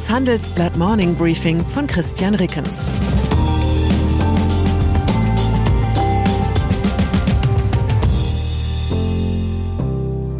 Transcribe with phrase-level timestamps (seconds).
[0.00, 2.86] Das Handelsblatt Morning Briefing von Christian Rickens.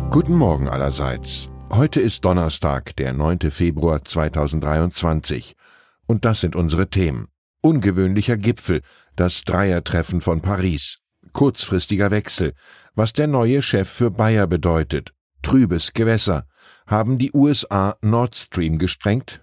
[0.09, 1.51] Guten Morgen allerseits.
[1.71, 3.51] Heute ist Donnerstag, der 9.
[3.51, 5.53] Februar 2023.
[6.07, 7.29] Und das sind unsere Themen.
[7.61, 8.81] Ungewöhnlicher Gipfel,
[9.15, 11.01] das Dreiertreffen von Paris,
[11.35, 12.55] kurzfristiger Wechsel,
[12.95, 16.47] was der neue Chef für Bayer bedeutet, trübes Gewässer,
[16.87, 19.43] haben die USA Nord Stream gesprengt?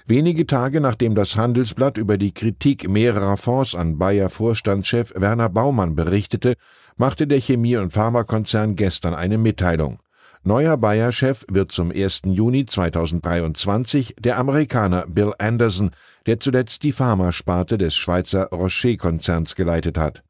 [0.05, 6.55] Wenige Tage nachdem das Handelsblatt über die Kritik mehrerer Fonds an Bayer-Vorstandschef Werner Baumann berichtete,
[6.97, 9.99] machte der Chemie- und Pharmakonzern gestern eine Mitteilung.
[10.43, 12.21] Neuer Bayer-Chef wird zum 1.
[12.25, 15.91] Juni 2023 der Amerikaner Bill Anderson,
[16.25, 20.23] der zuletzt die Pharmasparte des Schweizer Rocher-Konzerns geleitet hat.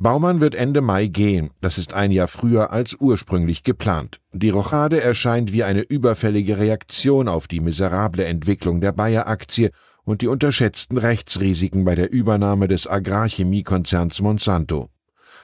[0.00, 4.20] Baumann wird Ende Mai gehen, das ist ein Jahr früher als ursprünglich geplant.
[4.32, 9.72] Die Rochade erscheint wie eine überfällige Reaktion auf die miserable Entwicklung der Bayer-Aktie
[10.04, 14.88] und die unterschätzten Rechtsrisiken bei der Übernahme des Agrarchemiekonzerns Monsanto.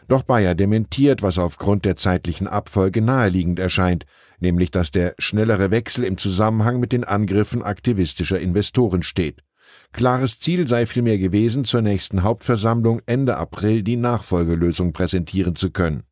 [0.06, 4.06] Doch Bayer dementiert, was aufgrund der zeitlichen Abfolge naheliegend erscheint,
[4.38, 9.42] nämlich dass der schnellere Wechsel im Zusammenhang mit den Angriffen aktivistischer Investoren steht.
[9.92, 16.02] Klares Ziel sei vielmehr gewesen, zur nächsten Hauptversammlung Ende April die Nachfolgelösung präsentieren zu können.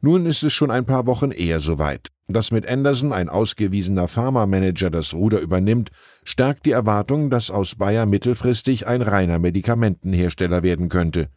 [0.00, 2.08] Nun ist es schon ein paar Wochen eher soweit.
[2.28, 5.90] Dass mit Anderson ein ausgewiesener Pharmamanager das Ruder übernimmt,
[6.24, 11.28] stärkt die Erwartung, dass aus Bayer mittelfristig ein reiner Medikamentenhersteller werden könnte.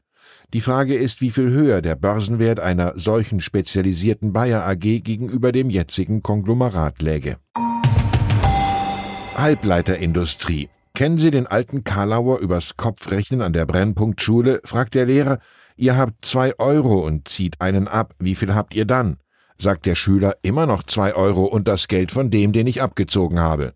[0.54, 5.70] Die Frage ist, wie viel höher der Börsenwert einer solchen spezialisierten Bayer AG gegenüber dem
[5.70, 7.38] jetzigen Konglomerat läge.
[9.36, 10.70] Halbleiterindustrie
[11.00, 14.60] Kennen Sie den alten Karlauer übers Kopfrechnen an der Brennpunktschule?
[14.66, 15.40] fragt der Lehrer.
[15.78, 18.16] Ihr habt zwei Euro und zieht einen ab.
[18.20, 19.16] Wie viel habt ihr dann?
[19.58, 20.36] sagt der Schüler.
[20.42, 23.76] Immer noch zwei Euro und das Geld von dem, den ich abgezogen habe.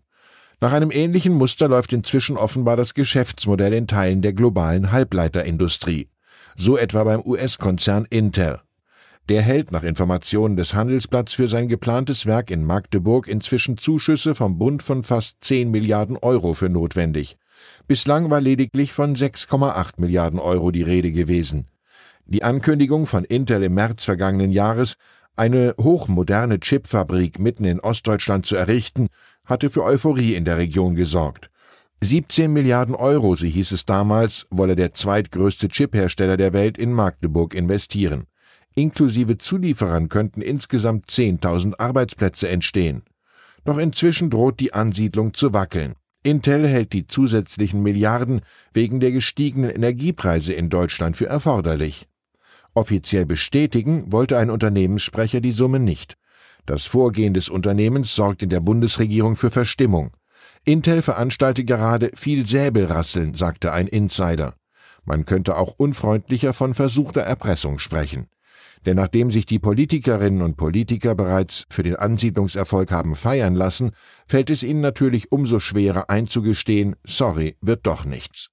[0.60, 6.10] Nach einem ähnlichen Muster läuft inzwischen offenbar das Geschäftsmodell in Teilen der globalen Halbleiterindustrie.
[6.58, 8.60] So etwa beim US-Konzern Intel.
[9.30, 14.58] Der hält nach Informationen des Handelsblatts für sein geplantes Werk in Magdeburg inzwischen Zuschüsse vom
[14.58, 17.38] Bund von fast 10 Milliarden Euro für notwendig.
[17.86, 21.68] Bislang war lediglich von 6,8 Milliarden Euro die Rede gewesen.
[22.26, 24.96] Die Ankündigung von Intel im März vergangenen Jahres,
[25.36, 29.08] eine hochmoderne Chipfabrik mitten in Ostdeutschland zu errichten,
[29.46, 31.50] hatte für Euphorie in der Region gesorgt.
[32.02, 37.54] 17 Milliarden Euro, so hieß es damals, wolle der zweitgrößte Chiphersteller der Welt in Magdeburg
[37.54, 38.26] investieren.
[38.76, 43.02] Inklusive Zulieferern könnten insgesamt 10.000 Arbeitsplätze entstehen.
[43.64, 45.94] Doch inzwischen droht die Ansiedlung zu wackeln.
[46.24, 48.40] Intel hält die zusätzlichen Milliarden
[48.72, 52.08] wegen der gestiegenen Energiepreise in Deutschland für erforderlich.
[52.74, 56.16] Offiziell bestätigen wollte ein Unternehmenssprecher die Summe nicht.
[56.66, 60.10] Das Vorgehen des Unternehmens sorgt in der Bundesregierung für Verstimmung.
[60.64, 64.54] Intel veranstalte gerade viel Säbelrasseln, sagte ein Insider.
[65.04, 68.28] Man könnte auch unfreundlicher von versuchter Erpressung sprechen.
[68.86, 73.92] Denn nachdem sich die Politikerinnen und Politiker bereits für den Ansiedlungserfolg haben feiern lassen,
[74.26, 78.50] fällt es ihnen natürlich umso schwerer einzugestehen, sorry, wird doch nichts.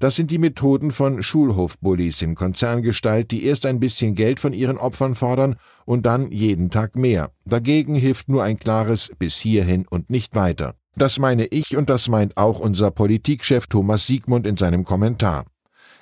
[0.00, 4.78] Das sind die Methoden von Schulhofbullies in Konzerngestalt, die erst ein bisschen Geld von ihren
[4.78, 5.56] Opfern fordern
[5.86, 7.32] und dann jeden Tag mehr.
[7.44, 10.76] Dagegen hilft nur ein klares bis hierhin und nicht weiter.
[10.94, 15.46] Das meine ich und das meint auch unser Politikchef Thomas Siegmund in seinem Kommentar.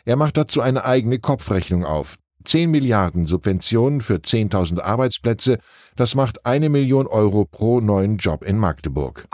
[0.04, 2.18] Er macht dazu eine eigene Kopfrechnung auf.
[2.46, 5.58] 10 Milliarden Subventionen für 10.000 Arbeitsplätze,
[5.96, 9.26] das macht eine Million Euro pro neuen Job in Magdeburg.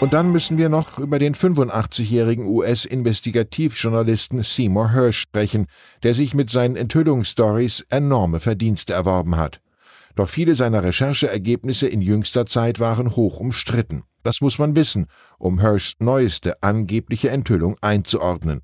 [0.00, 5.66] Und dann müssen wir noch über den 85-jährigen US-Investigativjournalisten Seymour Hersh sprechen,
[6.04, 9.60] der sich mit seinen Enthüllungsstories enorme Verdienste erworben hat.
[10.14, 14.04] Doch viele seiner Rechercheergebnisse in jüngster Zeit waren hoch umstritten.
[14.22, 15.06] Das muss man wissen,
[15.38, 18.62] um Hirschs neueste angebliche Enthüllung einzuordnen.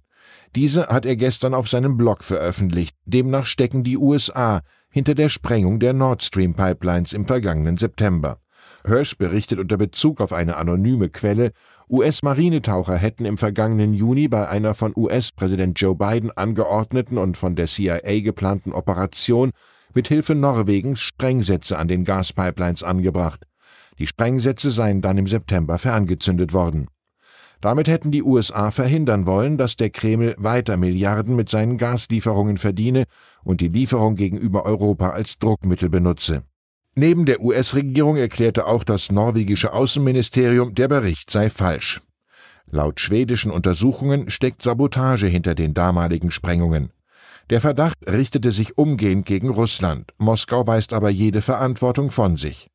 [0.54, 2.96] Diese hat er gestern auf seinem Blog veröffentlicht.
[3.04, 8.38] Demnach stecken die USA hinter der Sprengung der Nord Stream Pipelines im vergangenen September.
[8.86, 11.52] Hirsch berichtet unter Bezug auf eine anonyme Quelle,
[11.88, 17.66] US-Marinetaucher hätten im vergangenen Juni bei einer von US-Präsident Joe Biden angeordneten und von der
[17.66, 19.50] CIA geplanten Operation
[19.94, 23.44] mit Hilfe Norwegens Sprengsätze an den Gaspipelines angebracht.
[23.98, 26.88] Die Sprengsätze seien dann im September ferngezündet worden.
[27.64, 33.05] Damit hätten die USA verhindern wollen, dass der Kreml weiter Milliarden mit seinen Gaslieferungen verdiene
[33.43, 36.43] und die Lieferung gegenüber Europa als Druckmittel benutze.
[36.94, 42.02] Neben der US-Regierung erklärte auch das norwegische Außenministerium, der Bericht sei falsch.
[42.70, 46.93] Laut schwedischen Untersuchungen steckt Sabotage hinter den damaligen Sprengungen.
[47.49, 50.12] Der Verdacht richtete sich umgehend gegen Russland.
[50.19, 52.69] Moskau weist aber jede Verantwortung von sich.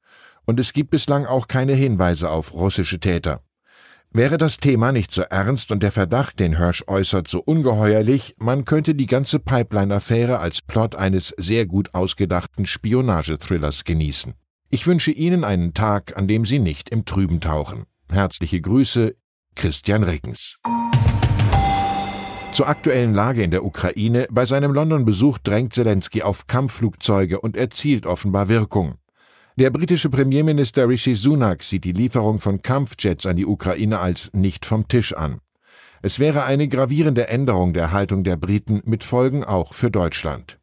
[0.47, 3.43] Und es gibt bislang auch keine Hinweise auf russische Täter.
[4.11, 8.65] Wäre das Thema nicht so ernst und der Verdacht, den Hirsch äußert, so ungeheuerlich, man
[8.65, 14.33] könnte die ganze Pipeline-Affäre als Plot eines sehr gut ausgedachten Spionagethrillers genießen.
[14.71, 17.83] Ich wünsche Ihnen einen Tag, an dem Sie nicht im Trüben tauchen.
[18.11, 19.15] Herzliche Grüße,
[19.53, 20.57] Christian Rickens.
[22.51, 24.25] Zur aktuellen Lage in der Ukraine.
[24.31, 28.98] Bei seinem London-Besuch drängt Zelensky auf Kampfflugzeuge und erzielt offenbar Wirkung.
[29.59, 34.65] Der britische Premierminister Rishi Sunak sieht die Lieferung von Kampfjets an die Ukraine als nicht
[34.65, 35.41] vom Tisch an.
[36.01, 40.59] Es wäre eine gravierende Änderung der Haltung der Briten mit Folgen auch für Deutschland.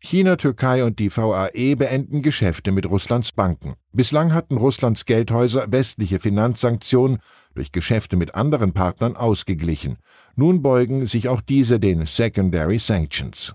[0.00, 3.72] China, Türkei und die VAE beenden Geschäfte mit Russlands Banken.
[3.90, 7.20] Bislang hatten Russlands Geldhäuser westliche Finanzsanktionen
[7.54, 9.96] durch Geschäfte mit anderen Partnern ausgeglichen.
[10.36, 13.54] Nun beugen sich auch diese den Secondary Sanctions.